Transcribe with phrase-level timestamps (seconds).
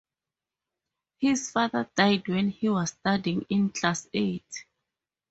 [1.19, 4.65] His father died when he was studying in class eight.